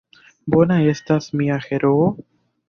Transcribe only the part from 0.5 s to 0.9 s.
Bona